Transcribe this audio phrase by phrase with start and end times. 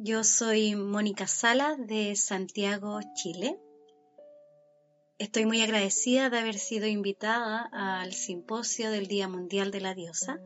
[0.00, 3.58] Yo soy Mónica Sala de Santiago, Chile.
[5.18, 10.38] Estoy muy agradecida de haber sido invitada al simposio del Día Mundial de la Diosa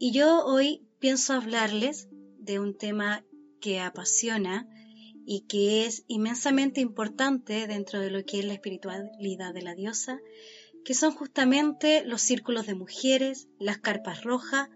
[0.00, 3.24] y yo hoy pienso hablarles de un tema
[3.60, 4.68] que apasiona
[5.24, 10.18] y que es inmensamente importante dentro de lo que es la espiritualidad de la diosa,
[10.84, 14.68] que son justamente los círculos de mujeres, las carpas rojas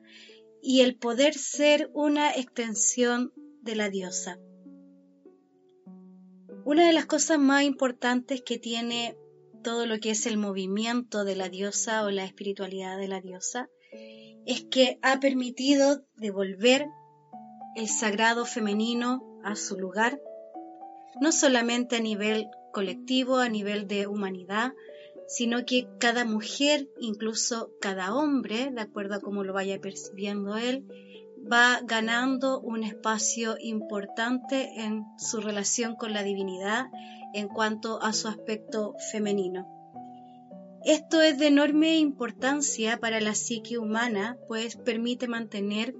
[0.62, 4.38] y el poder ser una extensión de la diosa.
[6.64, 9.16] Una de las cosas más importantes que tiene
[9.62, 13.68] todo lo que es el movimiento de la diosa o la espiritualidad de la diosa
[14.46, 16.86] es que ha permitido devolver
[17.76, 20.20] el sagrado femenino a su lugar,
[21.20, 24.72] no solamente a nivel colectivo, a nivel de humanidad,
[25.26, 30.84] sino que cada mujer, incluso cada hombre, de acuerdo a cómo lo vaya percibiendo él,
[31.50, 36.86] va ganando un espacio importante en su relación con la divinidad
[37.32, 39.66] en cuanto a su aspecto femenino.
[40.84, 45.94] Esto es de enorme importancia para la psique humana, pues permite mantener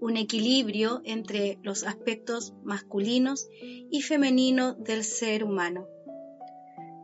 [0.00, 3.48] un equilibrio entre los aspectos masculinos
[3.90, 5.86] y femeninos del ser humano.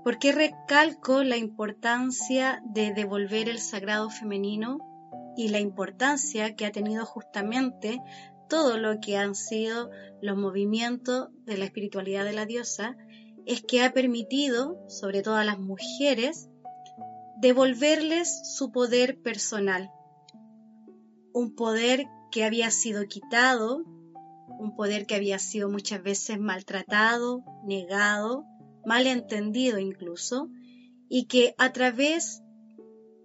[0.05, 4.79] ¿Por qué recalco la importancia de devolver el sagrado femenino
[5.36, 8.00] y la importancia que ha tenido justamente
[8.48, 12.97] todo lo que han sido los movimientos de la espiritualidad de la diosa?
[13.47, 16.48] Es que ha permitido, sobre todo a las mujeres,
[17.40, 19.90] devolverles su poder personal,
[21.33, 23.84] un poder que había sido quitado,
[24.58, 28.45] un poder que había sido muchas veces maltratado, negado,
[28.84, 30.48] malentendido incluso,
[31.08, 32.42] y que a través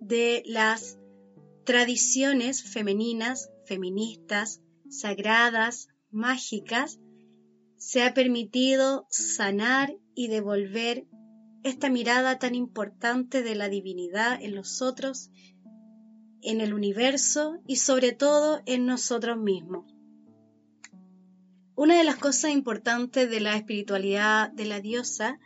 [0.02, 0.97] de las
[1.68, 6.98] tradiciones femeninas, feministas, sagradas, mágicas,
[7.76, 11.08] se ha permitido sanar y devolver
[11.64, 15.30] esta mirada tan importante de la divinidad en los otros,
[16.42, 19.94] en el universo y sobre todo en nosotros mismos.
[21.76, 25.38] Una de las cosas importantes de la espiritualidad de la diosa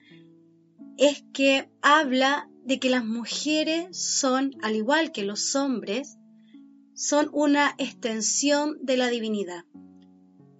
[0.97, 6.17] es que habla de que las mujeres son, al igual que los hombres,
[6.93, 9.65] son una extensión de la divinidad.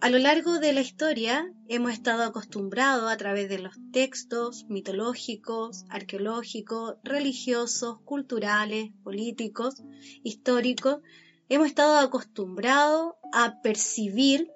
[0.02, 5.86] A lo largo de la historia hemos estado acostumbrados a través de los textos mitológicos,
[5.90, 9.76] arqueológicos, religiosos, culturales, políticos,
[10.24, 11.02] históricos,
[11.50, 14.50] hemos estado acostumbrados a percibir,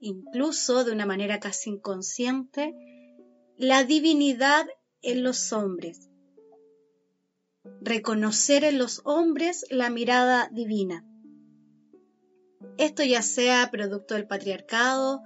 [0.00, 2.74] incluso de una manera casi inconsciente,
[3.58, 4.66] la divinidad
[5.02, 6.08] en los hombres.
[7.80, 11.04] Reconocer en los hombres la mirada divina.
[12.78, 15.22] Esto ya sea producto del patriarcado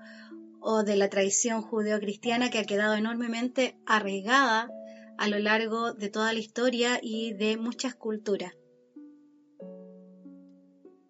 [0.60, 4.70] o de la tradición judeocristiana que ha quedado enormemente arraigada
[5.18, 8.54] a lo largo de toda la historia y de muchas culturas.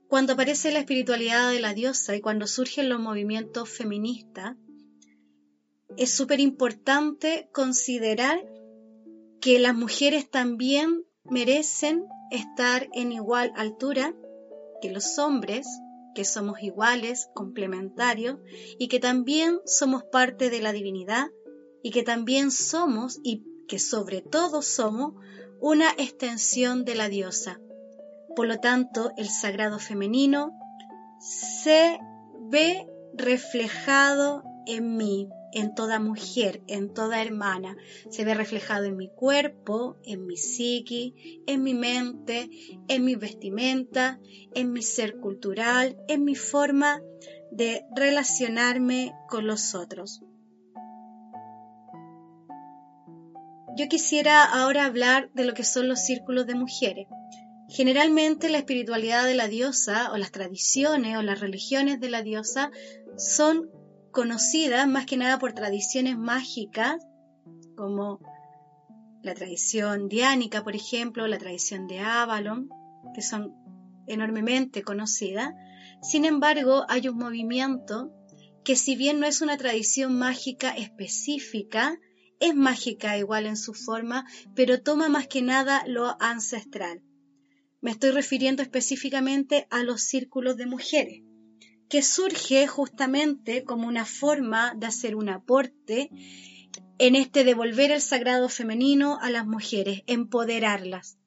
[0.09, 4.57] Cuando aparece la espiritualidad de la diosa y cuando surgen los movimientos feministas,
[5.97, 8.45] es súper importante considerar
[9.41, 14.15] que las mujeres también merecen estar en igual altura
[14.81, 15.67] que los hombres,
[16.15, 18.39] que somos iguales, complementarios,
[18.79, 21.29] y que también somos parte de la divinidad,
[21.83, 25.15] y que también somos, y que sobre todo somos,
[25.61, 27.61] una extensión de la diosa.
[28.35, 30.53] Por lo tanto, el sagrado femenino
[31.21, 31.99] se
[32.41, 37.77] ve reflejado en mí, en toda mujer, en toda hermana.
[38.11, 42.51] Se ve reflejado en mi cuerpo, en mi psiqui, en mi mente,
[42.89, 44.21] en mi vestimenta,
[44.55, 47.03] en mi ser cultural, en mi forma
[47.51, 50.23] de relacionarme con los otros.
[53.77, 57.07] Yo quisiera ahora hablar de lo que son los círculos de mujeres.
[57.69, 62.73] Generalmente la espiritualidad de la diosa o las tradiciones o las religiones de la diosa
[63.17, 63.71] son
[64.11, 66.97] conocidas más que nada por tradiciones mágicas
[67.77, 68.21] como
[69.23, 72.69] la tradición diánica, por ejemplo, la tradición de Avalon,
[73.15, 73.55] que son
[74.07, 75.53] enormemente conocidas.
[76.03, 78.11] Sin embargo, hay un movimiento
[78.65, 81.99] que si bien no es una tradición mágica específica,
[82.41, 84.25] es mágica igual en su forma,
[84.55, 87.03] pero toma más que nada lo ancestral.
[87.81, 91.23] Me estoy refiriendo específicamente a los círculos de mujeres,
[91.91, 96.09] que surge justamente como una forma de hacer un aporte
[96.99, 101.19] en este devolver el sagrado femenino a las mujeres, empoderarlas,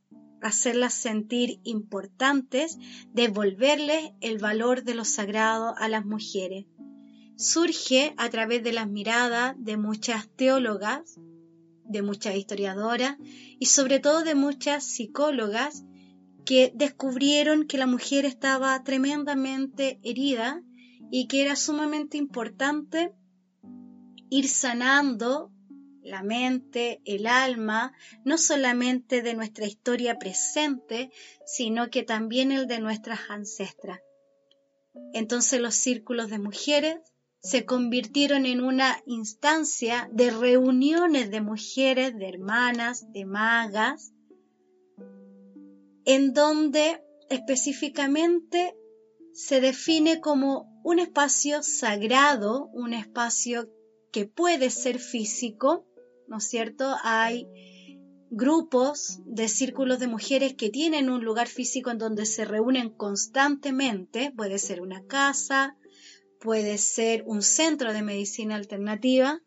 [0.41, 2.77] hacerlas sentir importantes,
[3.11, 6.65] devolverles el valor de lo sagrado a las mujeres.
[7.35, 11.19] Surge a través de las miradas de muchas teólogas,
[11.83, 13.17] de muchas historiadoras
[13.59, 15.83] y sobre todo de muchas psicólogas
[16.45, 20.61] que descubrieron que la mujer estaba tremendamente herida
[21.11, 23.13] y que era sumamente importante
[24.29, 25.51] ir sanando
[26.03, 27.93] la mente, el alma,
[28.25, 31.11] no solamente de nuestra historia presente,
[31.45, 33.99] sino que también el de nuestras ancestras.
[35.13, 36.97] Entonces los círculos de mujeres
[37.41, 44.13] se convirtieron en una instancia de reuniones de mujeres, de hermanas, de magas,
[46.05, 48.75] en donde específicamente
[49.33, 53.69] se define como un espacio sagrado, un espacio
[54.11, 55.85] que puede ser físico,
[56.27, 56.95] ¿no es cierto?
[57.03, 57.47] Hay
[58.29, 64.31] grupos de círculos de mujeres que tienen un lugar físico en donde se reúnen constantemente,
[64.35, 65.77] puede ser una casa,
[66.39, 69.39] puede ser un centro de medicina alternativa,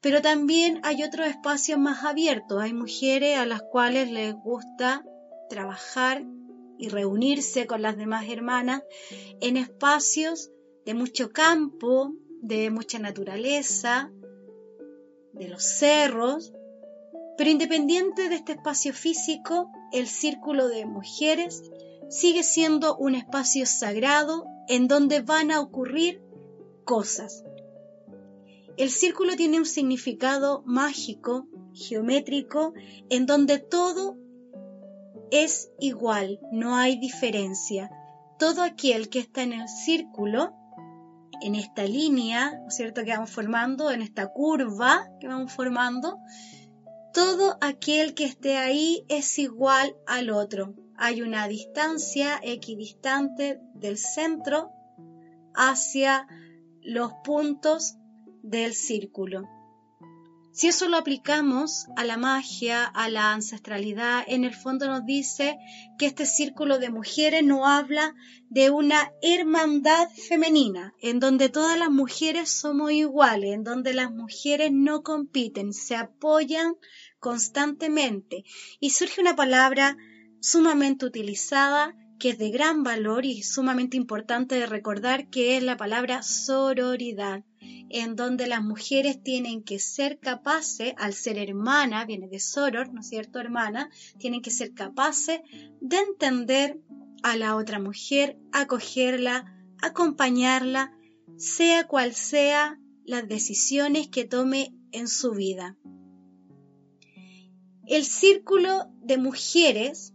[0.00, 2.62] pero también hay otros espacios más abiertos.
[2.62, 5.02] Hay mujeres a las cuales les gusta
[5.54, 6.24] trabajar
[6.78, 8.82] y reunirse con las demás hermanas
[9.40, 10.50] en espacios
[10.84, 12.12] de mucho campo,
[12.42, 14.10] de mucha naturaleza,
[15.32, 16.52] de los cerros,
[17.38, 21.62] pero independiente de este espacio físico, el círculo de mujeres
[22.10, 26.20] sigue siendo un espacio sagrado en donde van a ocurrir
[26.84, 27.44] cosas.
[28.76, 32.74] El círculo tiene un significado mágico, geométrico,
[33.08, 34.16] en donde todo
[35.30, 37.90] es igual, no hay diferencia.
[38.38, 40.54] Todo aquel que está en el círculo,
[41.40, 46.18] en esta línea, cierto?, que vamos formando, en esta curva que vamos formando,
[47.12, 50.74] todo aquel que esté ahí es igual al otro.
[50.96, 54.72] Hay una distancia equidistante del centro
[55.54, 56.26] hacia
[56.82, 57.96] los puntos
[58.42, 59.48] del círculo.
[60.54, 65.58] Si eso lo aplicamos a la magia, a la ancestralidad, en el fondo nos dice
[65.98, 68.14] que este círculo de mujeres no habla
[68.50, 74.70] de una hermandad femenina, en donde todas las mujeres somos iguales, en donde las mujeres
[74.72, 76.76] no compiten, se apoyan
[77.18, 78.44] constantemente.
[78.78, 79.96] Y surge una palabra
[80.38, 85.76] sumamente utilizada que es de gran valor y sumamente importante de recordar, que es la
[85.76, 92.40] palabra sororidad, en donde las mujeres tienen que ser capaces, al ser hermana, viene de
[92.40, 93.90] soror, ¿no es cierto, hermana?
[94.18, 95.40] Tienen que ser capaces
[95.80, 96.80] de entender
[97.22, 100.92] a la otra mujer, acogerla, acompañarla,
[101.36, 105.76] sea cual sea las decisiones que tome en su vida.
[107.86, 110.13] El círculo de mujeres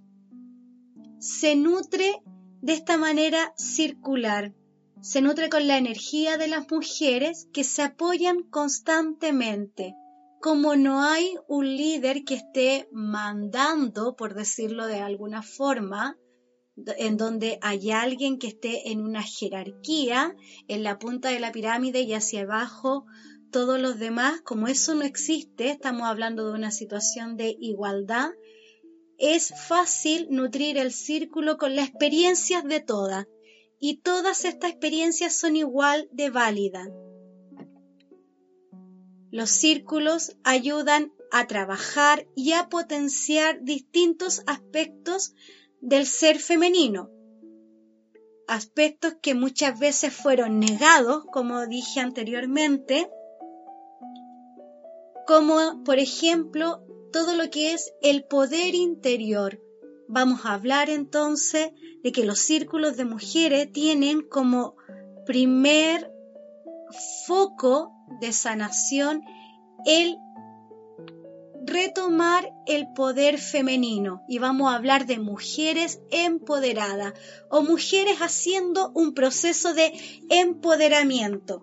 [1.20, 2.22] se nutre
[2.62, 4.54] de esta manera circular,
[5.02, 9.96] se nutre con la energía de las mujeres que se apoyan constantemente.
[10.42, 16.18] Como no hay un líder que esté mandando, por decirlo de alguna forma,
[16.98, 20.36] en donde hay alguien que esté en una jerarquía,
[20.70, 23.06] en la punta de la pirámide y hacia abajo
[23.52, 28.30] todos los demás, como eso no existe, estamos hablando de una situación de igualdad,
[29.20, 33.28] es fácil nutrir el círculo con las experiencias de todas
[33.80, 36.90] y todas estas experiencias son igual de válidas.
[39.32, 45.36] Los círculos ayudan a trabajar y a potenciar distintos aspectos
[45.82, 47.12] del ser femenino,
[48.48, 53.10] aspectos que muchas veces fueron negados, como dije anteriormente,
[55.28, 59.62] como por ejemplo todo lo que es el poder interior.
[60.08, 61.72] Vamos a hablar entonces
[62.04, 64.76] de que los círculos de mujeres tienen como
[65.26, 66.12] primer
[67.28, 69.22] foco de sanación
[69.86, 70.18] el
[71.66, 77.14] retomar el poder femenino y vamos a hablar de mujeres empoderadas
[77.50, 79.94] o mujeres haciendo un proceso de
[80.30, 81.62] empoderamiento.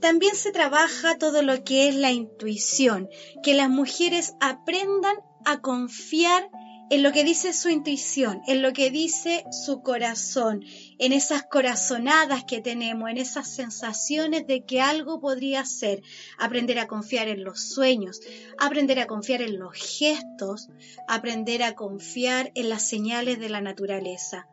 [0.00, 3.08] También se trabaja todo lo que es la intuición,
[3.42, 6.48] que las mujeres aprendan a confiar
[6.90, 10.64] en lo que dice su intuición, en lo que dice su corazón,
[10.98, 16.02] en esas corazonadas que tenemos, en esas sensaciones de que algo podría ser,
[16.36, 18.20] aprender a confiar en los sueños,
[18.58, 20.68] aprender a confiar en los gestos,
[21.06, 24.48] aprender a confiar en las señales de la naturaleza.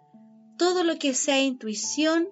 [0.57, 2.29] Todo lo que sea intuición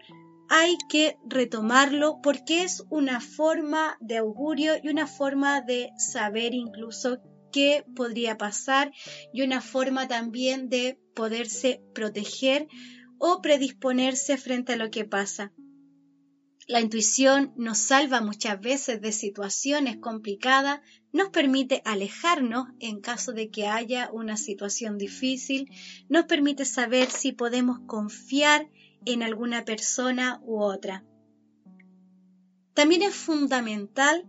[0.49, 7.19] hay que retomarlo porque es una forma de augurio y una forma de saber incluso
[7.51, 8.91] qué podría pasar
[9.33, 12.67] y una forma también de poderse proteger
[13.17, 15.53] o predisponerse frente a lo que pasa.
[16.67, 20.81] La intuición nos salva muchas veces de situaciones complicadas,
[21.13, 25.69] nos permite alejarnos en caso de que haya una situación difícil,
[26.09, 28.84] nos permite saber si podemos confiar en
[29.23, 31.03] alguna persona u otra.
[32.73, 34.25] También es fundamental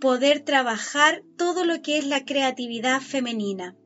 [0.00, 3.76] poder trabajar todo lo que es la creatividad femenina.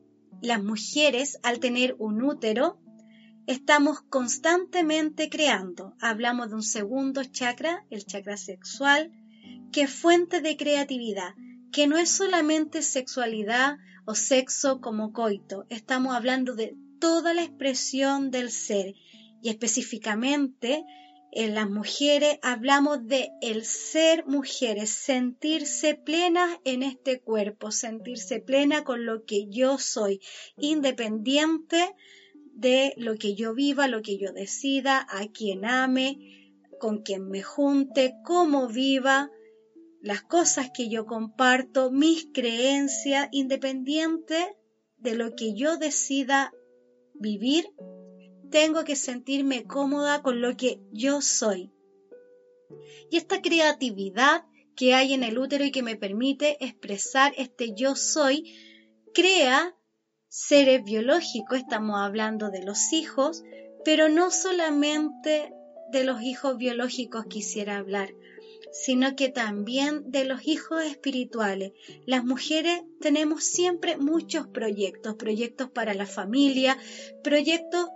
[0.41, 2.79] Las mujeres, al tener un útero,
[3.47, 5.95] estamos constantemente creando.
[5.99, 9.11] Hablamos de un segundo chakra, el chakra sexual,
[9.71, 11.33] que es fuente de creatividad,
[11.71, 18.31] que no es solamente sexualidad o sexo como coito, estamos hablando de toda la expresión
[18.31, 18.95] del ser
[19.41, 20.83] y específicamente
[21.31, 28.83] en las mujeres hablamos de el ser mujeres, sentirse plenas en este cuerpo, sentirse plena
[28.83, 30.21] con lo que yo soy,
[30.57, 31.93] independiente
[32.53, 37.43] de lo que yo viva, lo que yo decida, a quien ame, con quien me
[37.43, 39.29] junte, cómo viva,
[40.01, 44.55] las cosas que yo comparto, mis creencias, independiente
[44.97, 46.51] de lo que yo decida
[47.13, 47.65] vivir
[48.49, 51.71] tengo que sentirme cómoda con lo que yo soy.
[53.09, 57.95] Y esta creatividad que hay en el útero y que me permite expresar este yo
[57.95, 58.55] soy,
[59.13, 59.75] crea
[60.29, 63.43] seres biológicos, estamos hablando de los hijos,
[63.83, 65.51] pero no solamente
[65.91, 68.13] de los hijos biológicos quisiera hablar,
[68.71, 71.71] sino que también de los hijos espirituales.
[72.05, 76.77] Las mujeres tenemos siempre muchos proyectos, proyectos para la familia,
[77.23, 77.87] proyectos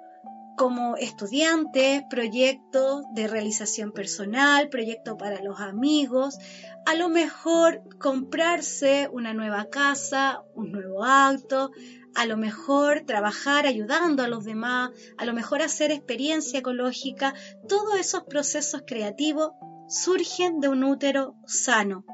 [0.62, 6.38] como estudiantes, proyectos de realización personal, proyectos para los amigos,
[6.86, 11.72] a lo mejor comprarse una nueva casa, un nuevo auto,
[12.13, 17.34] a lo mejor trabajar ayudando a los demás, a lo mejor hacer experiencia ecológica,
[17.68, 19.53] todos esos procesos creativos
[19.88, 22.06] surgen de un útero sano.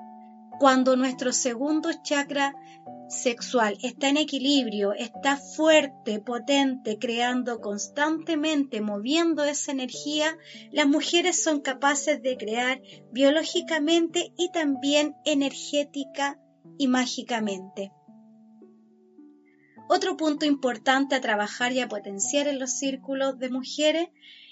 [0.57, 2.55] Cuando nuestro segundo chakra
[3.09, 10.37] sexual está en equilibrio, está fuerte, potente, creando constantemente, moviendo esa energía,
[10.71, 16.39] las mujeres son capaces de crear biológicamente y también energética
[16.77, 17.91] y mágicamente.
[19.89, 24.09] Otro punto importante a trabajar y a potenciar en los círculos de mujeres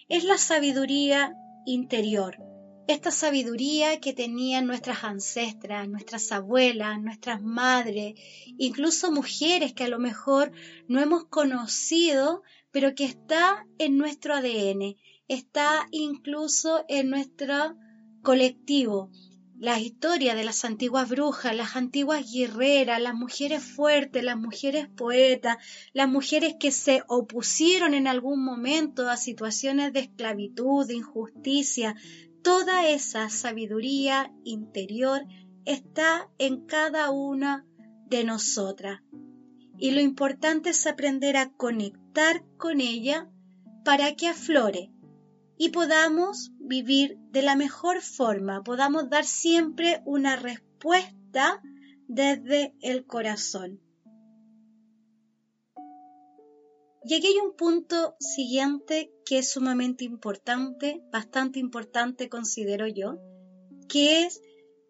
[0.07, 2.54] es la sabiduría interior
[2.87, 8.13] esta sabiduría que tenían nuestras ancestras, nuestras abuelas, nuestras madres,
[8.57, 10.51] incluso mujeres que a lo mejor
[10.87, 17.75] no hemos conocido, pero que está en nuestro ADN, está incluso en nuestro
[18.21, 19.09] colectivo.
[19.57, 25.57] La historia de las antiguas brujas, las antiguas guerreras, las mujeres fuertes, las mujeres poetas,
[25.93, 31.95] las mujeres que se opusieron en algún momento a situaciones de esclavitud, de injusticia,
[32.45, 35.25] Toda esa sabiduría interior
[35.65, 37.65] está en cada una
[38.05, 39.01] de nosotras.
[39.79, 43.27] Y lo importante es aprender a conectar con ella
[43.83, 44.91] para que aflore
[45.57, 51.63] y podamos vivir de la mejor forma, podamos dar siempre una respuesta
[52.07, 53.81] desde el corazón.
[57.07, 63.19] Y aquí hay un punto siguiente que es sumamente importante, bastante importante considero yo,
[63.87, 64.41] que es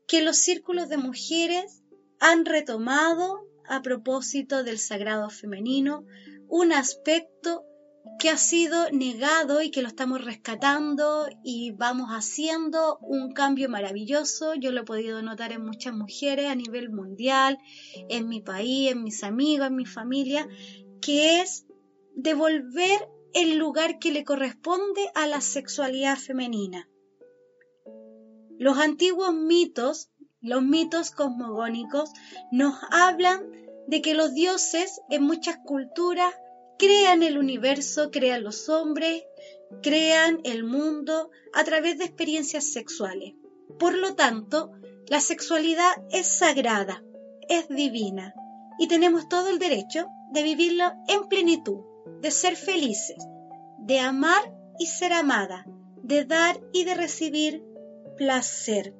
[0.07, 1.83] que los círculos de mujeres
[2.21, 6.05] han retomado a propósito del sagrado femenino
[6.47, 7.65] un aspecto
[8.17, 14.53] que ha sido negado y que lo estamos rescatando y vamos haciendo un cambio maravilloso.
[14.55, 17.57] Yo lo he podido notar en muchas mujeres a nivel mundial,
[18.07, 20.47] en mi país, en mis amigos, en mi familia,
[21.01, 21.65] que es
[22.15, 26.89] devolver el lugar que le corresponde a la sexualidad femenina.
[28.57, 30.09] Los antiguos mitos,
[30.41, 32.09] los mitos cosmogónicos,
[32.51, 33.51] nos hablan
[33.87, 36.33] de que los dioses en muchas culturas
[36.79, 39.23] crean el universo, crean los hombres,
[39.83, 43.33] crean el mundo a través de experiencias sexuales.
[43.77, 44.71] Por lo tanto,
[45.07, 47.03] la sexualidad es sagrada,
[47.49, 48.33] es divina
[48.79, 51.81] y tenemos todo el derecho de vivirlo en plenitud,
[52.21, 53.17] de ser felices,
[53.79, 55.65] de amar y ser amada,
[56.03, 57.63] de dar y de recibir
[58.17, 58.93] placer.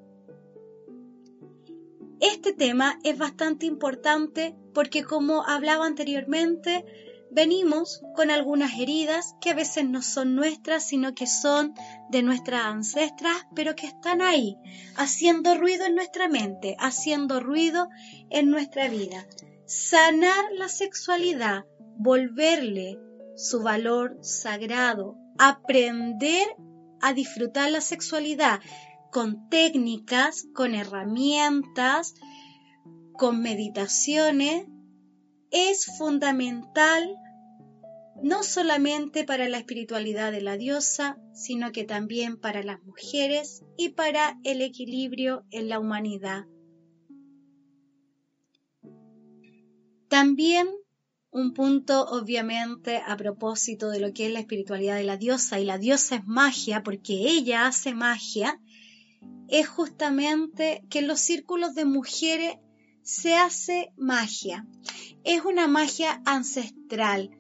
[2.20, 6.86] Este tema es bastante importante porque como hablaba anteriormente,
[7.32, 11.74] venimos con algunas heridas que a veces no son nuestras, sino que son
[12.10, 14.58] de nuestras ancestras, pero que están ahí,
[14.96, 17.90] haciendo ruido en nuestra mente, haciendo ruido
[18.30, 19.26] en nuestra vida.
[19.66, 21.66] Sanar la sexualidad,
[21.98, 23.00] volverle
[23.36, 26.48] su valor sagrado, aprender
[27.02, 28.60] a disfrutar la sexualidad
[29.12, 32.14] con técnicas, con herramientas,
[33.14, 34.68] con meditaciones,
[35.52, 37.16] es fundamental
[38.22, 43.90] no solamente para la espiritualidad de la diosa, sino que también para las mujeres y
[43.90, 46.46] para el equilibrio en la humanidad.
[50.16, 50.70] También
[51.30, 55.66] un punto obviamente a propósito de lo que es la espiritualidad de la diosa y
[55.66, 58.62] la diosa es magia porque ella hace magia,
[59.50, 62.56] es justamente que en los círculos de mujeres
[63.04, 64.66] se hace magia.
[65.26, 67.32] Es una magia ancestral,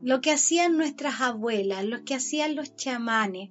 [0.00, 3.50] lo que hacían nuestras abuelas, lo que hacían los chamanes.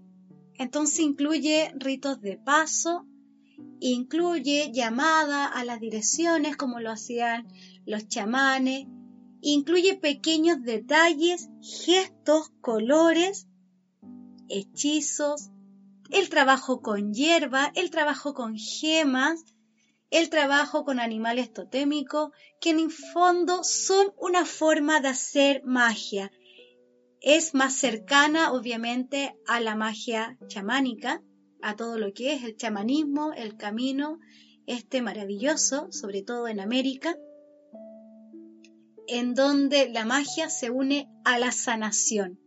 [0.56, 3.08] Entonces incluye ritos de paso,
[3.80, 7.48] incluye llamada a las direcciones como lo hacían
[7.86, 8.88] los chamanes,
[9.42, 13.48] incluye pequeños detalles, gestos, colores,
[14.50, 15.50] hechizos,
[16.10, 19.44] el trabajo con hierba, el trabajo con gemas,
[20.10, 22.30] el trabajo con animales totémicos,
[22.62, 26.32] que en el fondo son una forma de hacer magia.
[27.20, 31.24] Es más cercana, obviamente, a la magia chamánica,
[31.62, 34.20] a todo lo que es el chamanismo, el camino,
[34.68, 37.18] este maravilloso, sobre todo en América,
[39.08, 42.40] en donde la magia se une a la sanación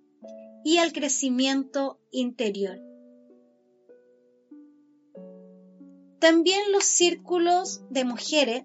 [0.64, 2.80] y al crecimiento interior.
[6.18, 8.64] También los círculos de mujeres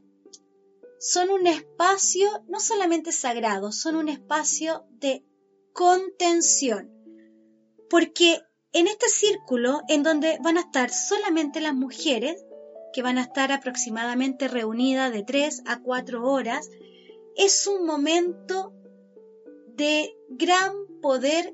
[1.00, 5.26] son un espacio no solamente sagrado, son un espacio de
[5.74, 6.92] contención.
[7.90, 8.40] Porque
[8.74, 12.46] en este círculo, en donde van a estar solamente las mujeres,
[12.94, 16.70] que van a estar aproximadamente reunidas de 3 a 4 horas,
[17.36, 18.74] es un momento
[19.76, 21.54] de gran poder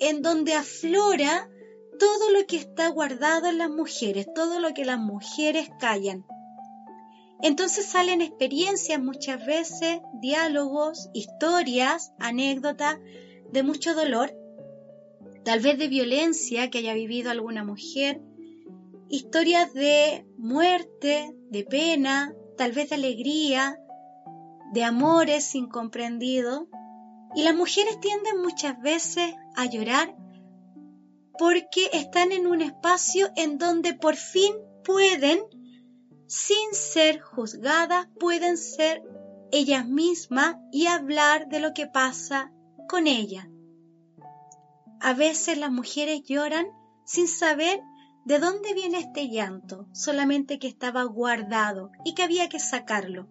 [0.00, 1.50] en donde aflora
[1.98, 6.24] todo lo que está guardado en las mujeres, todo lo que las mujeres callan.
[7.42, 12.98] Entonces salen experiencias muchas veces, diálogos, historias, anécdotas
[13.52, 14.34] de mucho dolor,
[15.44, 18.20] tal vez de violencia que haya vivido alguna mujer,
[19.08, 23.78] historias de muerte, de pena, tal vez de alegría,
[24.72, 26.64] de amores incomprendidos.
[27.34, 30.16] Y las mujeres tienden muchas veces a llorar
[31.38, 34.54] porque están en un espacio en donde por fin
[34.84, 35.40] pueden,
[36.26, 39.02] sin ser juzgadas, pueden ser
[39.52, 42.52] ellas mismas y hablar de lo que pasa
[42.88, 43.46] con ellas.
[45.00, 46.66] A veces las mujeres lloran
[47.06, 47.80] sin saber
[48.24, 53.28] de dónde viene este llanto, solamente que estaba guardado y que había que sacarlo.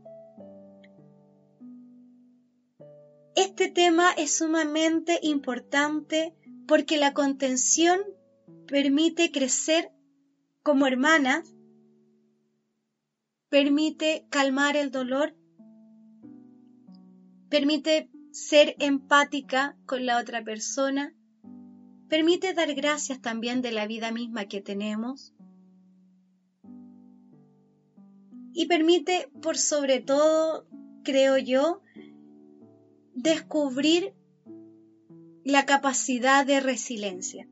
[3.38, 6.34] Este tema es sumamente importante
[6.68, 8.00] porque la contención
[8.66, 9.92] permite crecer
[10.64, 11.54] como hermanas,
[13.50, 15.36] permite calmar el dolor,
[17.48, 21.14] permite ser empática con la otra persona,
[22.10, 25.36] permite dar gracias también de la vida misma que tenemos
[28.52, 30.66] y permite, por sobre todo,
[31.04, 31.84] creo yo,
[33.18, 34.14] descubrir
[35.44, 37.50] la capacidad de resiliencia.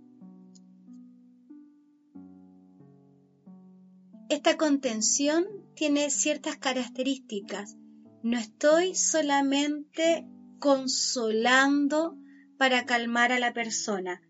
[4.30, 7.78] Esta contención tiene ciertas características.
[8.21, 10.28] No estoy solamente
[10.60, 12.15] consolando
[12.60, 14.21] para calmar a la persona.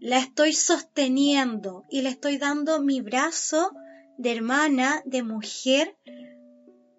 [0.00, 3.72] La estoy sosteniendo y le estoy dando mi brazo
[4.18, 5.96] de hermana, de mujer,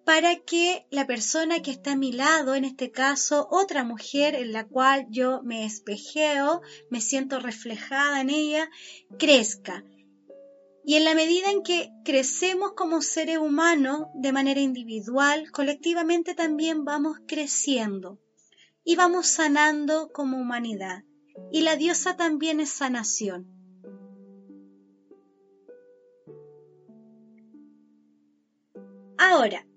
[0.10, 4.52] para que la persona que está a mi lado, en este caso otra mujer en
[4.54, 8.72] la cual yo me espejeo, me siento reflejada en ella,
[9.20, 9.84] crezca.
[10.84, 16.86] Y en la medida en que crecemos como seres humanos de manera individual, colectivamente también
[16.86, 18.18] vamos creciendo
[18.84, 21.04] y vamos sanando como humanidad.
[21.52, 23.46] Y la diosa también es sanación.
[29.20, 29.69] Ahora,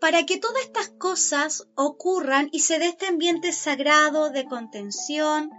[0.00, 5.50] para que todas estas cosas ocurran y se dé este ambiente sagrado de contención,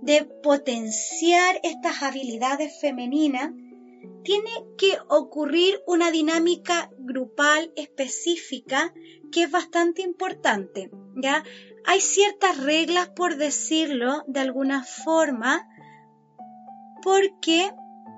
[0.00, 3.50] de potenciar estas habilidades femeninas,
[4.24, 8.92] tiene que ocurrir una dinámica grupal específica
[9.30, 11.44] que es bastante importante, ¿ya?
[11.84, 15.66] Hay ciertas reglas, por decirlo de alguna forma,
[17.02, 17.70] porque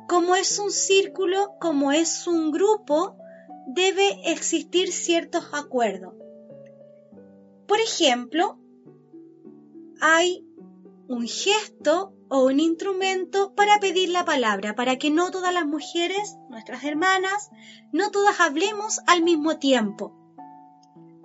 [0.08, 3.16] como es un círculo, como es un grupo,
[3.74, 6.14] debe existir ciertos acuerdos.
[7.66, 8.58] Por ejemplo,
[10.00, 10.46] hay
[11.08, 16.36] un gesto o un instrumento para pedir la palabra, para que no todas las mujeres,
[16.48, 17.50] nuestras hermanas,
[17.92, 20.16] no todas hablemos al mismo tiempo.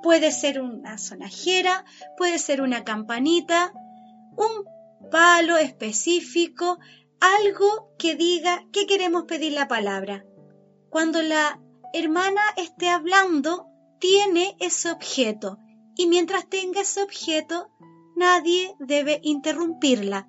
[0.04, 1.86] Puede ser una sonajera,
[2.18, 3.74] puede ser una campanita,
[4.36, 6.78] un palo específico,
[7.20, 10.26] algo que diga que queremos pedir la palabra.
[10.90, 11.60] Cuando la
[12.00, 13.68] hermana esté hablando,
[14.00, 15.60] tiene ese objeto
[15.96, 17.70] y mientras tenga ese objeto,
[18.16, 20.28] nadie debe interrumpirla.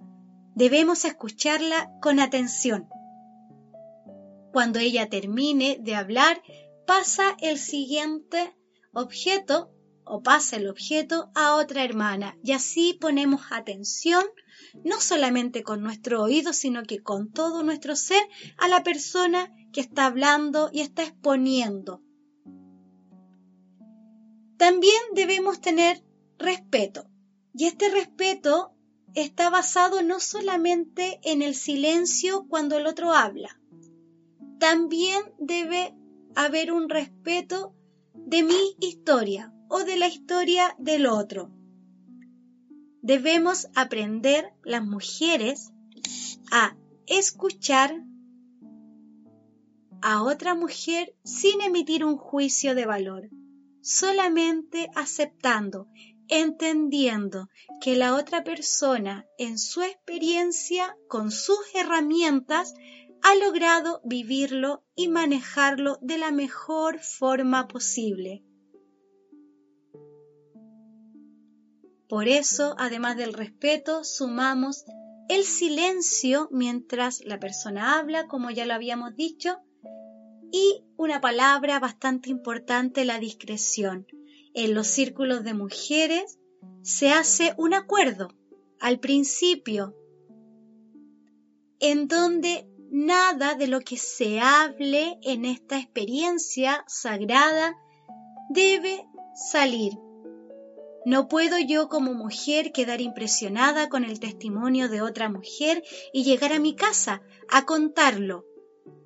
[0.55, 2.89] Debemos escucharla con atención.
[4.53, 6.43] Cuando ella termine de hablar,
[6.87, 8.57] pasa el siguiente
[8.93, 9.71] objeto
[10.05, 14.25] o pasa el objeto a otra hermana y así ponemos atención
[14.85, 18.23] no solamente con nuestro oído, sino que con todo nuestro ser
[18.57, 22.03] a la persona que está hablando y está exponiendo.
[24.57, 26.03] También debemos tener
[26.39, 27.07] respeto.
[27.55, 28.73] Y este respeto
[29.15, 33.61] está basado no solamente en el silencio cuando el otro habla.
[34.59, 35.95] También debe
[36.35, 37.75] haber un respeto
[38.15, 41.51] de mi historia o de la historia del otro.
[43.03, 45.73] Debemos aprender las mujeres
[46.51, 46.77] a
[47.07, 48.03] escuchar
[50.03, 53.29] a otra mujer sin emitir un juicio de valor,
[53.81, 55.89] solamente aceptando,
[56.29, 57.49] entendiendo
[57.81, 62.75] que la otra persona en su experiencia, con sus herramientas,
[63.23, 68.45] ha logrado vivirlo y manejarlo de la mejor forma posible.
[72.09, 74.85] Por eso, además del respeto, sumamos
[75.29, 79.59] el silencio mientras la persona habla, como ya lo habíamos dicho,
[80.53, 84.07] y una palabra bastante importante, la discreción.
[84.55, 86.39] En los círculos de mujeres
[86.83, 88.29] se hace un acuerdo
[88.81, 89.95] al principio
[91.81, 97.77] en donde nada de lo que se hable en esta experiencia sagrada
[98.49, 99.93] debe salir.
[101.05, 105.83] No puedo yo como mujer quedar impresionada con el testimonio de otra mujer
[106.13, 108.45] y llegar a mi casa a contarlo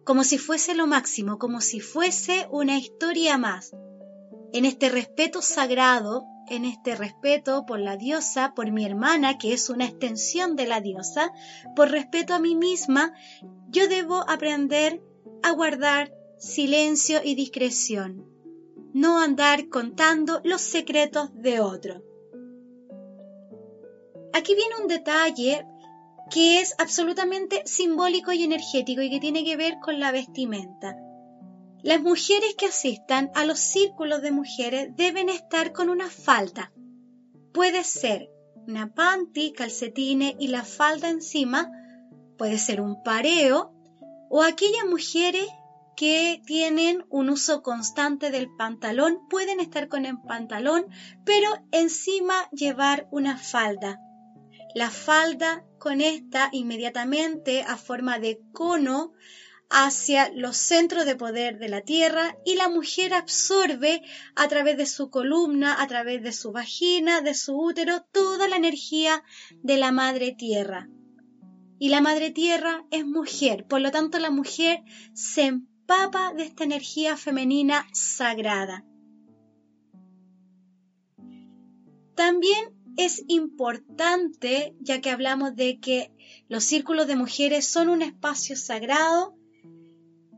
[0.05, 3.73] como si fuese lo máximo, como si fuese una historia más.
[4.53, 9.71] En este respeto sagrado, en este respeto por la diosa, por mi hermana, que es
[9.71, 11.33] una extensión de la diosa,
[11.77, 13.12] por respeto a mí misma,
[13.69, 15.03] yo debo aprender
[15.43, 18.27] a guardar silencio y discreción,
[18.93, 22.03] no andar contando los secretos de otro.
[24.35, 25.65] Aquí viene un detalle
[26.33, 30.97] que es absolutamente simbólico y energético y que tiene que ver con la vestimenta.
[31.83, 36.73] Las mujeres que asistan a los círculos de mujeres deben estar con una falda.
[37.53, 38.31] Puede ser
[38.66, 41.71] una panty, calcetines y la falda encima,
[42.38, 43.75] puede ser un pareo,
[44.31, 45.47] o aquellas mujeres
[45.97, 50.87] que tienen un uso constante del pantalón pueden estar con el pantalón,
[51.27, 54.01] pero encima llevar una falda.
[54.74, 59.12] La falda conecta inmediatamente a forma de cono
[59.68, 64.02] hacia los centros de poder de la Tierra y la mujer absorbe
[64.37, 68.56] a través de su columna, a través de su vagina, de su útero, toda la
[68.56, 69.24] energía
[69.62, 70.88] de la Madre Tierra.
[71.78, 74.82] Y la Madre Tierra es mujer, por lo tanto la mujer
[75.14, 78.85] se empapa de esta energía femenina sagrada.
[82.14, 86.12] También es importante, ya que hablamos de que
[86.48, 89.37] los círculos de mujeres son un espacio sagrado,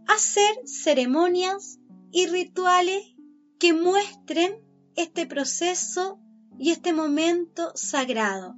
[0.06, 1.78] hacer ceremonias
[2.12, 3.14] y rituales
[3.58, 4.62] que muestren
[4.96, 6.20] este proceso
[6.58, 8.56] y este momento sagrado.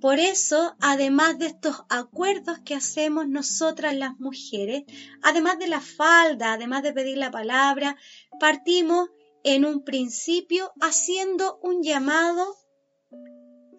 [0.00, 4.84] Por eso, además de estos acuerdos que hacemos nosotras las mujeres,
[5.22, 7.96] además de la falda, además de pedir la palabra,
[8.38, 9.08] partimos
[9.44, 12.54] en un principio haciendo un llamado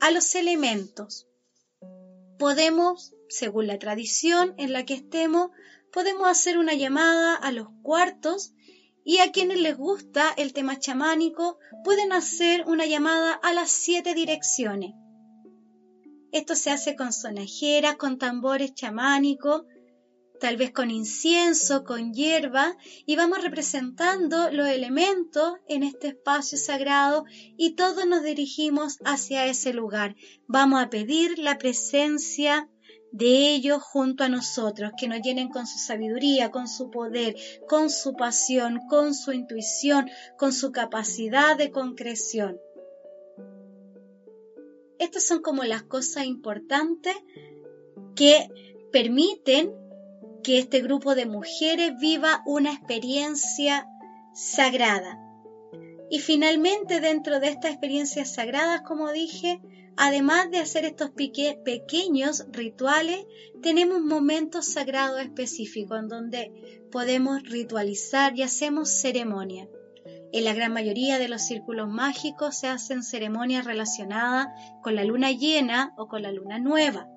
[0.06, 1.28] a los elementos.
[2.38, 5.50] Podemos, según la tradición en la que estemos,
[5.91, 8.54] podemos hacer una llamada a los cuartos
[9.04, 14.13] Y a quienes les gusta el tema chamánico pueden hacer una llamada a las siete
[14.13, 14.94] direcciones.
[16.32, 19.63] Esto se hace con sonajeras, con tambores chamánicos,
[20.39, 27.26] tal vez con incienso, con hierba, y vamos representando los elementos en este espacio sagrado
[27.58, 30.15] y todos nos dirigimos hacia ese lugar.
[30.48, 32.69] Vamos a pedir la presencia
[33.12, 37.36] de ellos junto a nosotros, que nos llenen con su sabiduría, con su poder,
[37.67, 42.60] con su pasión, con su intuición, con su capacidad de concreción.
[45.00, 47.15] Estas son como las cosas importantes
[48.15, 48.50] que
[48.91, 49.74] permiten
[50.45, 53.88] que este grupo de mujeres viva una experiencia
[54.34, 55.19] sagrada.
[56.12, 59.60] Y finalmente, dentro de estas experiencias sagradas, como dije,
[59.97, 63.25] Además de hacer estos pequeños rituales,
[63.62, 69.69] tenemos momentos sagrados específicos en donde podemos ritualizar y hacemos ceremonia.
[70.34, 74.47] En la gran mayoría de los círculos mágicos se hacen ceremonias relacionadas
[74.84, 77.08] con la luna llena o con la luna nueva.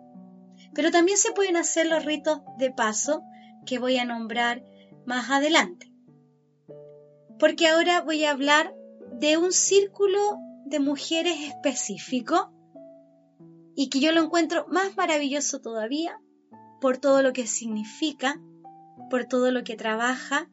[0.75, 3.23] Pero también se pueden hacer los ritos de paso
[3.67, 4.65] que voy a nombrar
[5.07, 5.93] más adelante.
[7.39, 8.75] Porque ahora voy a hablar
[9.13, 12.53] de un círculo de mujeres específico
[13.75, 16.21] y que yo lo encuentro más maravilloso todavía
[16.81, 18.41] por todo lo que significa,
[19.11, 20.51] por todo lo que trabaja,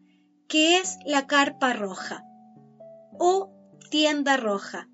[0.47, 2.23] que es la carpa roja
[3.17, 3.51] o
[3.89, 4.89] tienda roja,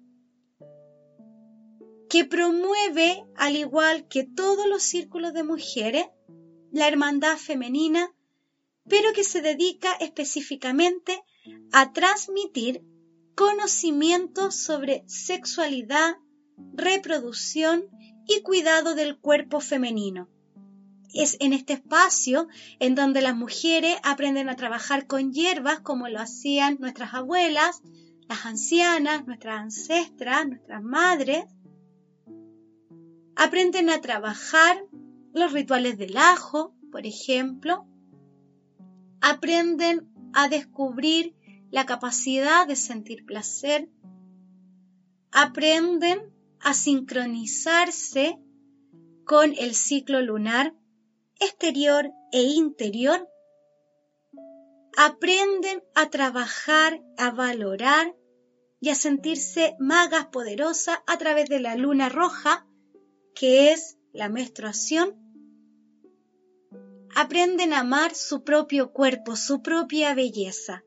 [2.11, 6.07] que promueve, al igual que todos los círculos de mujeres,
[6.69, 8.13] la hermandad femenina,
[8.89, 11.23] pero que se dedica específicamente
[11.71, 12.83] a transmitir
[13.33, 16.17] conocimientos sobre sexualidad,
[16.73, 17.85] reproducción
[18.27, 20.27] y cuidado del cuerpo femenino.
[21.13, 22.49] Es en este espacio
[22.81, 27.81] en donde las mujeres aprenden a trabajar con hierbas como lo hacían nuestras abuelas,
[28.27, 31.45] las ancianas, nuestras ancestras, nuestras madres.
[33.43, 34.85] Aprenden a trabajar
[35.33, 37.87] los rituales del ajo, por ejemplo.
[39.19, 41.35] Aprenden a descubrir
[41.71, 43.89] la capacidad de sentir placer.
[45.31, 48.37] Aprenden a sincronizarse
[49.25, 50.75] con el ciclo lunar
[51.39, 53.27] exterior e interior,
[54.95, 58.15] aprenden a trabajar, a valorar
[58.79, 62.67] y a sentirse magas poderosas a través de la luna roja,
[63.35, 65.15] que es la menstruación.
[67.15, 70.83] Aprenden a amar su propio cuerpo, su propia belleza,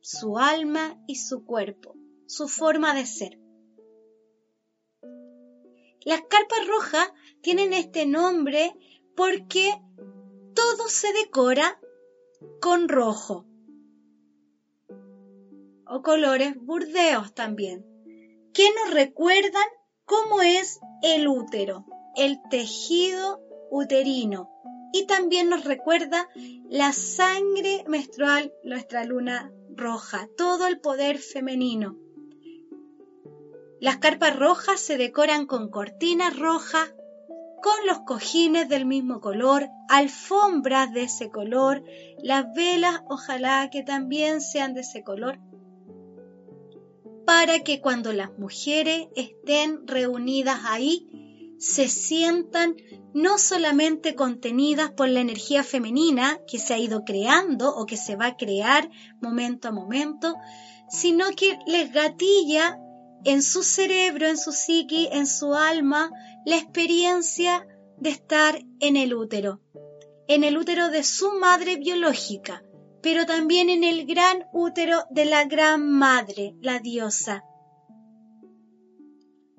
[0.00, 1.94] su alma y su cuerpo,
[2.26, 3.38] su forma de ser.
[6.04, 8.74] Las carpas rojas tienen este nombre
[9.16, 9.72] porque
[10.54, 11.80] todo se decora
[12.60, 13.46] con rojo
[15.86, 17.86] o colores burdeos también,
[18.52, 19.66] que nos recuerdan
[20.06, 21.84] cómo es el útero,
[22.16, 23.40] el tejido
[23.70, 24.50] uterino
[24.92, 26.28] y también nos recuerda
[26.68, 31.96] la sangre menstrual, nuestra luna roja, todo el poder femenino.
[33.80, 36.94] Las carpas rojas se decoran con cortinas rojas,
[37.60, 41.82] con los cojines del mismo color, alfombras de ese color,
[42.22, 45.40] las velas ojalá que también sean de ese color,
[47.26, 52.76] para que cuando las mujeres estén reunidas ahí, se sientan
[53.14, 58.16] no solamente contenidas por la energía femenina que se ha ido creando o que se
[58.16, 60.34] va a crear momento a momento,
[60.90, 62.78] sino que les gatilla
[63.24, 66.10] en su cerebro, en su psiqui, en su alma,
[66.44, 69.60] la experiencia de estar en el útero,
[70.28, 72.62] en el útero de su madre biológica,
[73.04, 77.44] pero también en el gran útero de la gran madre, la diosa.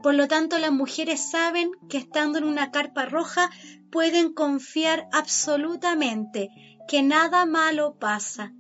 [0.02, 3.52] Por lo tanto, las mujeres saben que estando en una carpa roja
[3.92, 6.50] pueden confiar absolutamente
[6.88, 8.52] que nada malo pasa,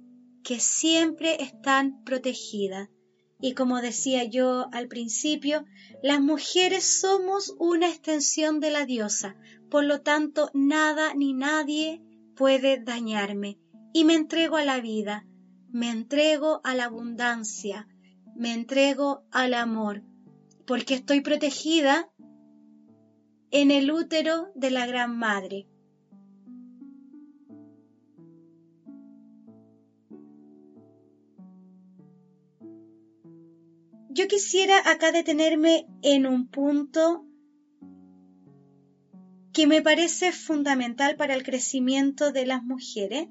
[0.43, 2.88] que siempre están protegidas.
[3.41, 5.65] Y como decía yo al principio,
[6.04, 9.36] las mujeres somos una extensión de la diosa,
[9.71, 12.04] por lo tanto nada ni nadie
[12.36, 13.58] puede dañarme.
[13.96, 15.26] Y me entrego a la vida,
[15.70, 17.88] me entrego a la abundancia,
[18.36, 20.04] me entrego al amor,
[20.68, 22.12] porque estoy protegida
[23.52, 25.70] en el útero de la Gran Madre.
[34.10, 37.26] Yo quisiera acá detenerme en un punto
[39.54, 43.30] que me parece fundamental para el crecimiento de las mujeres,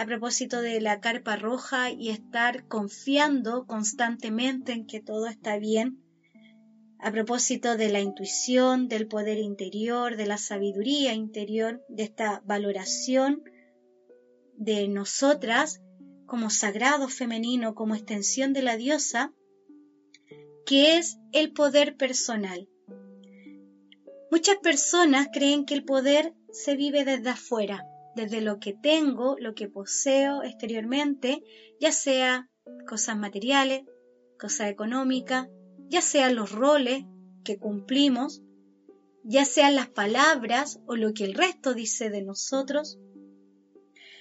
[0.00, 6.02] a propósito de la carpa roja y estar confiando constantemente en que todo está bien,
[6.98, 13.42] a propósito de la intuición, del poder interior, de la sabiduría interior, de esta valoración
[14.56, 15.82] de nosotras
[16.24, 19.34] como sagrado femenino, como extensión de la diosa,
[20.64, 22.70] que es el poder personal.
[24.30, 29.54] Muchas personas creen que el poder se vive desde afuera, desde lo que tengo, lo
[29.54, 31.42] que poseo exteriormente,
[31.80, 32.48] ya sea
[32.88, 33.82] cosas materiales,
[34.38, 35.48] cosas económicas,
[35.88, 37.04] ya sean los roles
[37.44, 38.42] que cumplimos,
[39.22, 42.98] ya sean las palabras o lo que el resto dice de nosotros.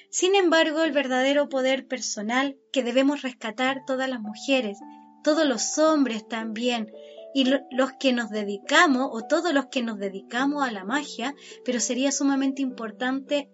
[0.10, 4.80] Sin embargo, el verdadero poder personal que debemos rescatar todas las mujeres,
[5.24, 6.92] todos los hombres también,
[7.34, 11.80] y los que nos dedicamos, o todos los que nos dedicamos a la magia, pero
[11.80, 13.50] sería sumamente importante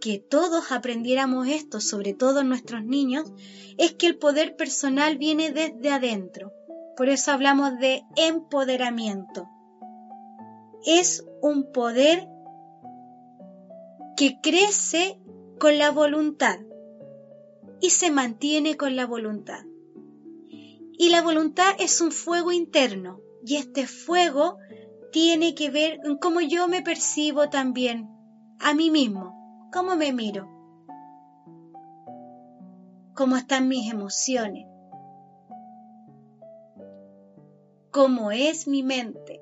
[0.00, 3.32] que todos aprendiéramos esto, sobre todo nuestros niños,
[3.78, 6.52] es que el poder personal viene desde adentro.
[6.96, 9.48] Por eso hablamos de empoderamiento.
[10.84, 12.28] Es un poder
[14.16, 15.20] que crece
[15.58, 16.58] con la voluntad
[17.80, 19.64] y se mantiene con la voluntad.
[20.98, 24.58] Y la voluntad es un fuego interno y este fuego
[25.12, 28.08] tiene que ver en cómo yo me percibo también
[28.58, 29.35] a mí mismo,
[29.72, 30.48] cómo me miro,
[33.14, 34.66] cómo están mis emociones,
[37.90, 39.40] cómo es mi mente,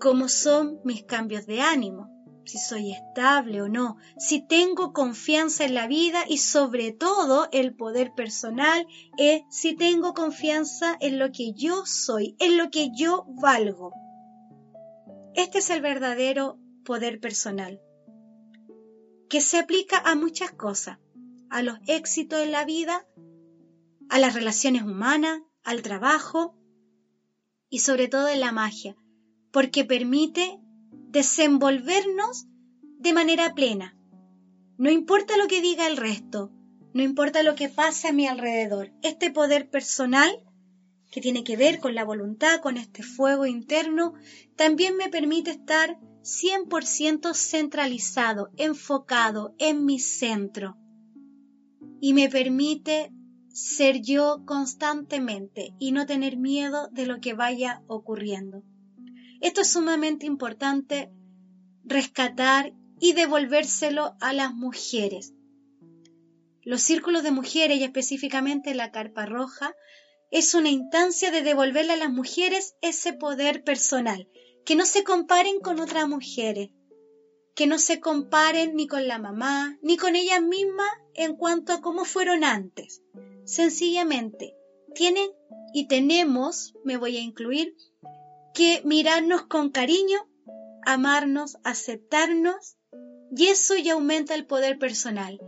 [0.00, 2.12] cómo son mis cambios de ánimo,
[2.44, 7.74] si soy estable o no, si tengo confianza en la vida y sobre todo el
[7.74, 13.24] poder personal es si tengo confianza en lo que yo soy, en lo que yo
[13.28, 13.92] valgo.
[15.34, 17.80] Este es el verdadero poder personal,
[19.32, 20.98] que se aplica a muchas cosas,
[21.48, 23.06] a los éxitos en la vida,
[24.10, 26.54] a las relaciones humanas, al trabajo,
[27.70, 28.94] y sobre todo en la magia,
[29.50, 30.60] porque permite
[31.08, 32.44] desenvolvernos
[32.98, 33.96] de manera plena.
[34.76, 36.52] No importa lo que diga el resto,
[36.92, 40.30] no importa lo que pase a mi alrededor, este poder personal
[41.10, 44.12] que tiene que ver con la voluntad, con este fuego interno,
[44.56, 50.76] también me permite estar 100% centralizado, enfocado en mi centro.
[52.00, 53.12] Y me permite
[53.48, 58.62] ser yo constantemente y no tener miedo de lo que vaya ocurriendo.
[59.40, 61.10] Esto es sumamente importante
[61.84, 65.34] rescatar y devolvérselo a las mujeres.
[66.62, 69.74] Los círculos de mujeres y específicamente la carpa roja
[70.30, 74.28] es una instancia de devolverle a las mujeres ese poder personal,
[74.64, 76.70] que no se comparen con otras mujeres,
[77.54, 81.80] que no se comparen ni con la mamá, ni con ellas mismas en cuanto a
[81.80, 83.02] cómo fueron antes,
[83.44, 84.54] Sencillamente,
[84.94, 85.28] tienen
[85.74, 87.74] y tenemos, me voy a incluir,
[88.54, 90.28] que mirarnos con cariño,
[90.84, 92.76] amarnos, aceptarnos,
[93.34, 95.40] y eso ya aumenta el poder personal.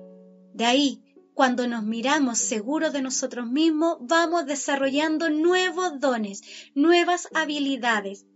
[0.54, 1.02] De ahí,
[1.34, 6.42] cuando nos miramos seguros de nosotros mismos, vamos desarrollando nuevos dones,
[6.74, 8.26] nuevas habilidades,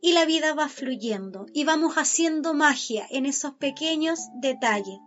[0.00, 4.98] y la vida va fluyendo y vamos haciendo magia en esos pequeños detalles.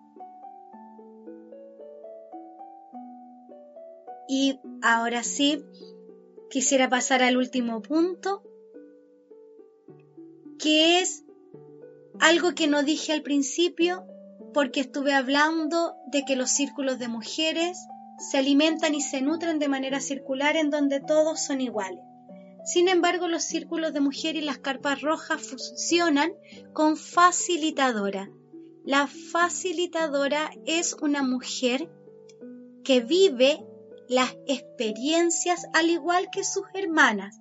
[4.28, 5.64] Y ahora sí,
[6.50, 8.44] quisiera pasar al último punto,
[10.58, 11.26] que es
[12.20, 14.06] algo que no dije al principio,
[14.54, 17.78] porque estuve hablando de que los círculos de mujeres
[18.20, 22.02] se alimentan y se nutren de manera circular en donde todos son iguales.
[22.64, 26.34] Sin embargo, los círculos de mujeres y las carpas rojas funcionan
[26.74, 28.30] con facilitadora.
[28.84, 31.90] La facilitadora es una mujer
[32.84, 33.66] que vive
[34.08, 37.40] las experiencias al igual que sus hermanas.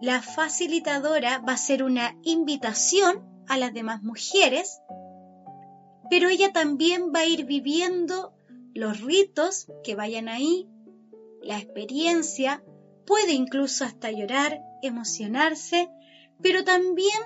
[0.00, 4.80] La facilitadora va a ser una invitación a las demás mujeres,
[6.10, 8.32] pero ella también va a ir viviendo
[8.74, 10.68] los ritos que vayan ahí,
[11.42, 12.62] la experiencia,
[13.06, 15.88] puede incluso hasta llorar, emocionarse,
[16.42, 17.18] pero también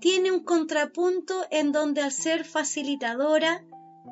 [0.00, 3.64] tiene un contrapunto en donde al ser facilitadora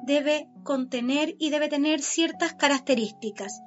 [0.04, 3.60] debe contener y debe tener ciertas características.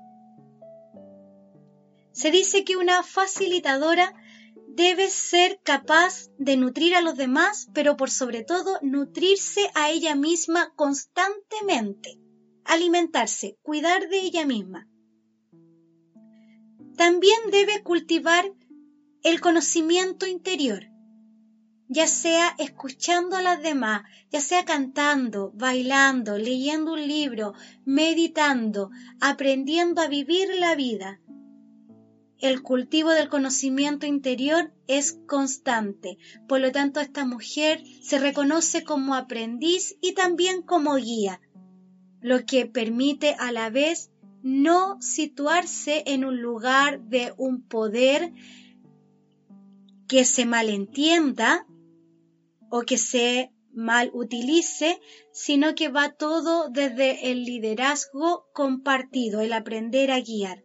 [2.11, 4.13] Se dice que una facilitadora
[4.67, 10.15] debe ser capaz de nutrir a los demás, pero por sobre todo nutrirse a ella
[10.15, 12.19] misma constantemente,
[12.63, 14.87] alimentarse, cuidar de ella misma.
[16.95, 18.45] También debe cultivar
[19.21, 20.85] el conocimiento interior,
[21.89, 27.53] ya sea escuchando a las demás, ya sea cantando, bailando, leyendo un libro,
[27.85, 31.19] meditando, aprendiendo a vivir la vida.
[32.39, 36.17] El cultivo del conocimiento interior es constante,
[36.47, 41.41] por lo tanto esta mujer se reconoce como aprendiz y también como guía,
[42.21, 44.11] lo que permite a la vez
[44.45, 48.31] no situarse en un lugar de un poder
[50.07, 51.65] que se malentienda
[52.69, 55.01] o que se mal utilice,
[55.33, 60.63] sino que va todo desde el liderazgo compartido, el aprender a guiar.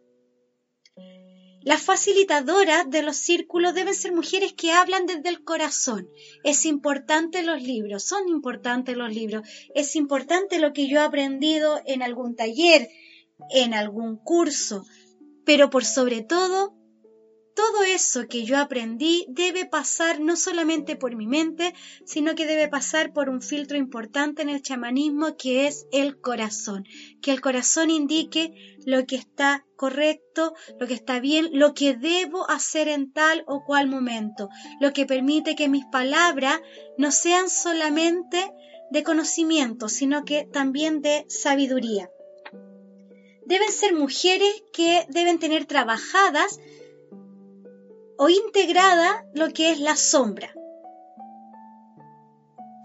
[1.63, 6.07] Las facilitadoras de los círculos deben ser mujeres que hablan desde el corazón.
[6.43, 11.79] Es importante los libros, son importantes los libros, es importante lo que yo he aprendido
[11.85, 12.89] en algún taller,
[13.49, 14.85] en algún curso,
[15.45, 16.75] pero por sobre todo
[17.55, 21.73] todo eso que yo aprendí debe pasar no solamente por mi mente,
[22.05, 26.85] sino que debe pasar por un filtro importante en el chamanismo que es el corazón.
[27.21, 32.49] Que el corazón indique lo que está correcto, lo que está bien, lo que debo
[32.49, 36.59] hacer en tal o cual momento, lo que permite que mis palabras
[36.97, 38.51] no sean solamente
[38.91, 42.09] de conocimiento, sino que también de sabiduría.
[43.51, 46.57] Deben ser mujeres que deben tener trabajadas
[48.17, 50.53] o integrada lo que es la sombra.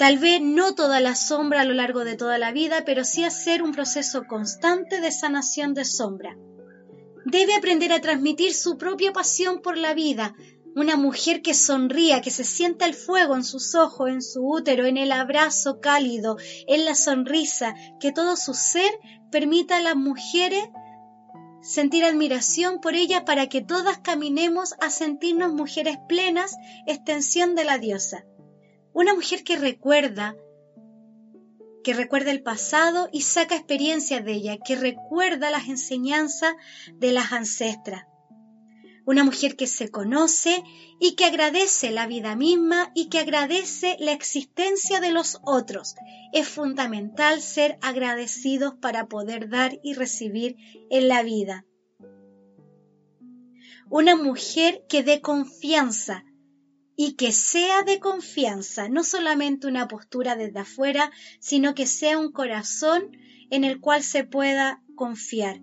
[0.01, 3.23] Tal vez no toda la sombra a lo largo de toda la vida, pero sí
[3.23, 6.37] hacer un proceso constante de sanación de sombra.
[7.25, 10.35] Debe aprender a transmitir su propia pasión por la vida,
[10.77, 14.85] una mujer que sonría, que se sienta el fuego en sus ojos, en su útero,
[14.85, 18.93] en el abrazo cálido, en la sonrisa, que todo su ser
[19.31, 20.69] permita a las mujeres
[21.63, 26.55] sentir admiración por ella para que todas caminemos a sentirnos mujeres plenas,
[26.87, 28.27] extensión de la diosa.
[28.93, 30.37] Una mujer que recuerda,
[31.83, 36.55] que recuerda el pasado y saca experiencias de ella, que recuerda las enseñanzas
[36.93, 38.05] de las ancestras.
[39.07, 40.65] Una mujer que se conoce
[40.99, 45.95] y que agradece la vida misma y que agradece la existencia de los otros.
[46.33, 50.57] Es fundamental ser agradecidos para poder dar y recibir
[50.91, 51.65] en la vida.
[53.89, 56.25] Una mujer que dé confianza
[56.97, 62.33] y que sea de confianza, no solamente una postura desde afuera, sino que sea un
[62.33, 63.17] corazón
[63.51, 65.61] en el cual se pueda confiar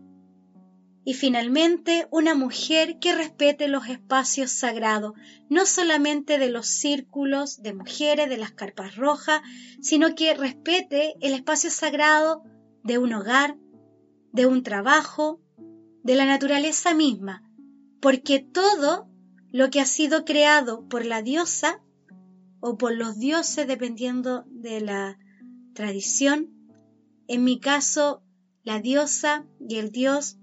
[1.05, 5.13] y finalmente, una mujer que respete los espacios sagrados,
[5.49, 9.41] no solamente de los círculos de mujeres, de las carpas rojas,
[9.81, 12.43] sino que respete el espacio sagrado
[12.83, 13.57] de un hogar,
[14.31, 15.41] de un trabajo,
[16.03, 17.43] de la naturaleza misma,
[17.99, 19.09] porque todo
[19.51, 21.81] lo que ha sido creado por la diosa
[22.61, 25.19] o por los dioses, dependiendo de la
[25.73, 26.49] tradición,
[27.27, 28.23] en mi caso,
[28.63, 30.37] la diosa y el dios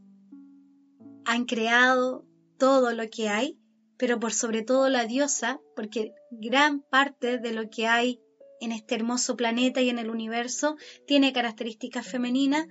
[1.24, 2.24] han creado
[2.58, 3.58] todo lo que hay,
[3.96, 8.20] pero por sobre todo la diosa, porque gran parte de lo que hay
[8.60, 12.66] en este hermoso planeta y en el universo tiene características femeninas,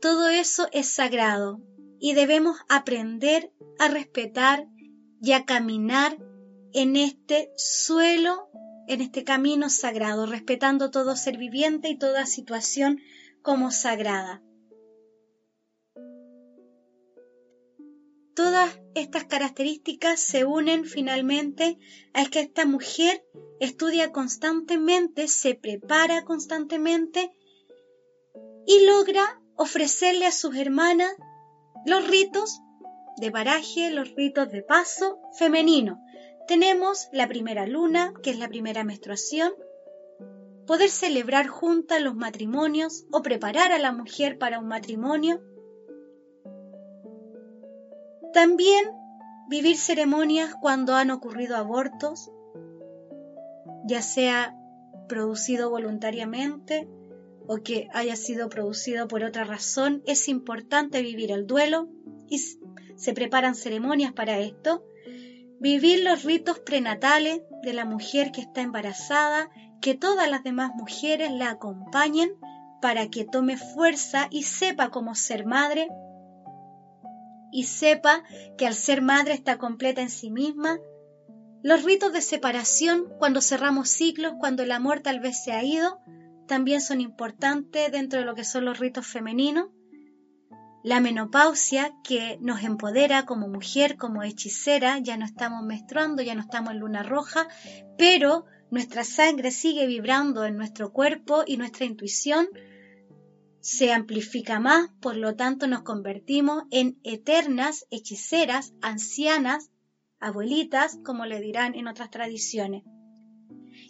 [0.00, 1.60] todo eso es sagrado
[2.00, 4.66] y debemos aprender a respetar
[5.20, 6.18] y a caminar
[6.72, 8.48] en este suelo,
[8.86, 13.00] en este camino sagrado, respetando todo ser viviente y toda situación
[13.42, 14.42] como sagrada.
[18.94, 21.78] Estas características se unen finalmente
[22.14, 23.24] a que esta mujer
[23.60, 27.30] estudia constantemente, se prepara constantemente
[28.66, 31.14] y logra ofrecerle a sus hermanas
[31.86, 32.60] los ritos
[33.18, 36.00] de baraje, los ritos de paso femenino.
[36.46, 39.52] Tenemos la primera luna, que es la primera menstruación,
[40.66, 45.40] poder celebrar juntas los matrimonios o preparar a la mujer para un matrimonio,
[48.38, 48.84] también
[49.48, 52.30] vivir ceremonias cuando han ocurrido abortos,
[53.84, 54.56] ya sea
[55.08, 56.86] producido voluntariamente
[57.48, 61.88] o que haya sido producido por otra razón, es importante vivir el duelo
[62.28, 64.84] y se preparan ceremonias para esto.
[65.58, 71.32] Vivir los ritos prenatales de la mujer que está embarazada, que todas las demás mujeres
[71.32, 72.30] la acompañen
[72.80, 75.88] para que tome fuerza y sepa cómo ser madre
[77.52, 78.22] y sepa
[78.56, 80.78] que al ser madre está completa en sí misma.
[81.62, 86.00] Los ritos de separación, cuando cerramos ciclos, cuando el amor tal vez se ha ido,
[86.46, 89.68] también son importantes dentro de lo que son los ritos femeninos.
[90.84, 96.40] La menopausia, que nos empodera como mujer, como hechicera, ya no estamos menstruando, ya no
[96.40, 97.48] estamos en luna roja,
[97.98, 102.48] pero nuestra sangre sigue vibrando en nuestro cuerpo y nuestra intuición
[103.60, 109.70] se amplifica más, por lo tanto nos convertimos en eternas hechiceras, ancianas,
[110.20, 112.84] abuelitas, como le dirán en otras tradiciones.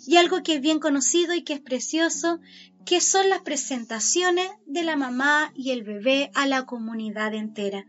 [0.07, 2.41] Y algo que es bien conocido y que es precioso,
[2.87, 7.85] que son las presentaciones de la mamá y el bebé a la comunidad entera.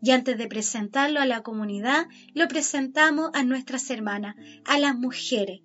[0.00, 5.62] Y antes de presentarlo a la comunidad, lo presentamos a nuestras hermanas, a las mujeres,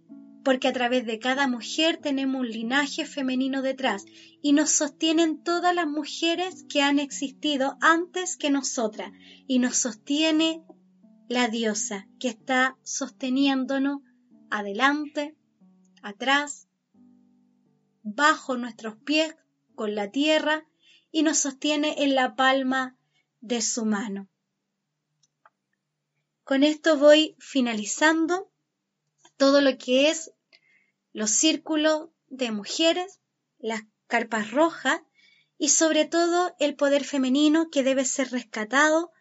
[0.49, 4.05] porque a través de cada mujer tenemos un linaje femenino detrás
[4.41, 9.11] y nos sostienen todas las mujeres que han existido antes que nosotras
[9.45, 10.63] y nos sostiene
[11.27, 14.01] la diosa que está sosteniéndonos
[14.49, 15.37] adelante,
[16.01, 16.67] atrás,
[18.01, 19.35] bajo nuestros pies
[19.75, 20.65] con la tierra
[21.11, 22.97] y nos sostiene en la palma
[23.39, 24.27] de su mano.
[26.43, 28.49] Con esto voy finalizando
[29.37, 30.33] todo lo que es
[31.11, 33.19] los círculos de mujeres,
[33.57, 35.01] las carpas rojas
[35.57, 39.11] y sobre todo el poder femenino que debe ser rescatado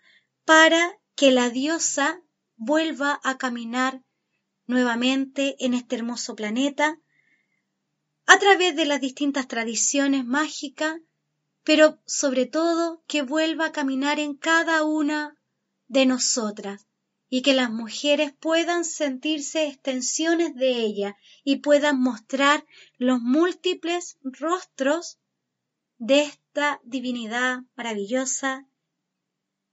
[0.44, 2.22] para que la diosa
[2.56, 4.02] vuelva a caminar
[4.66, 6.98] nuevamente en este hermoso planeta
[8.26, 11.00] a través de las distintas tradiciones mágicas,
[11.64, 15.34] pero sobre todo que vuelva a caminar en cada una
[15.86, 16.87] de nosotras,
[17.30, 22.64] y que las mujeres puedan sentirse extensiones de ella y puedan mostrar
[22.96, 25.18] los múltiples rostros
[25.98, 28.66] de esta divinidad maravillosa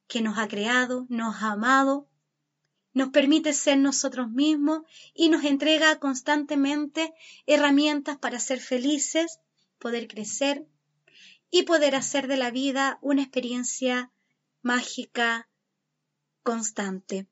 [0.07, 2.07] que nos ha creado, nos ha amado,
[2.93, 4.83] nos permite ser nosotros mismos
[5.13, 7.13] y nos entrega constantemente
[7.45, 9.39] herramientas para ser felices,
[9.79, 10.65] poder crecer
[11.51, 14.11] y poder hacer de la vida una experiencia
[14.61, 15.49] mágica
[16.43, 17.27] constante.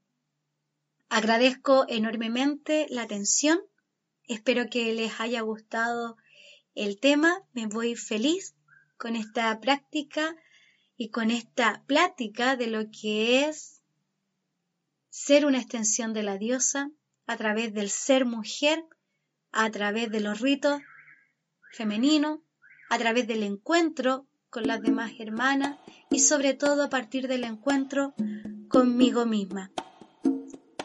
[1.15, 3.59] Agradezco enormemente la atención.
[4.27, 6.17] Espero que les haya gustado
[6.73, 7.43] el tema.
[7.53, 8.55] Me voy feliz
[8.97, 10.35] con esta práctica
[10.97, 13.83] y con esta plática de lo que es
[15.11, 16.89] ser una extensión de la diosa
[17.27, 18.83] a través del ser mujer,
[19.51, 20.81] a través de los ritos
[21.73, 22.39] femeninos,
[22.89, 25.77] a través del encuentro con las demás hermanas
[26.09, 28.15] y sobre todo a partir del encuentro
[28.67, 29.69] conmigo misma.